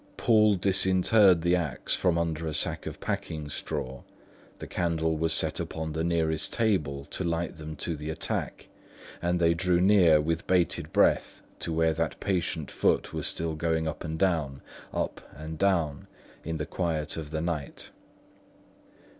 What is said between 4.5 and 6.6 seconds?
the candle was set upon the nearest